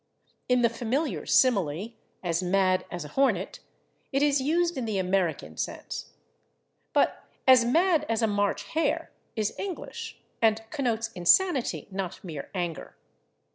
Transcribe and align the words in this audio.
In 0.49 0.63
the 0.63 0.69
familiar 0.69 1.27
simile, 1.27 1.89
/as 2.23 2.41
mad 2.41 2.85
as 2.89 3.05
a 3.05 3.09
hornet/, 3.09 3.59
it 4.11 4.23
is 4.23 4.41
used 4.41 4.75
in 4.75 4.85
the 4.85 4.97
American 4.97 5.57
sense. 5.57 6.13
But 6.91 7.23
/as 7.47 7.71
mad 7.71 8.07
as 8.09 8.23
a 8.23 8.27
March 8.27 8.63
hare/ 8.69 9.11
is 9.35 9.53
English, 9.59 10.17
and 10.41 10.63
connotes 10.71 11.11
insanity, 11.11 11.87
not 11.91 12.23
mere 12.23 12.49
anger. 12.55 12.95